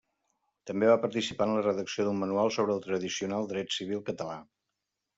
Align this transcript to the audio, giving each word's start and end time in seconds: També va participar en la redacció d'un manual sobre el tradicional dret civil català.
També 0.69 0.89
va 0.91 0.95
participar 1.03 1.47
en 1.51 1.53
la 1.57 1.61
redacció 1.69 2.07
d'un 2.09 2.19
manual 2.23 2.51
sobre 2.57 2.77
el 2.79 2.83
tradicional 2.89 3.49
dret 3.55 3.81
civil 3.81 4.07
català. 4.13 4.43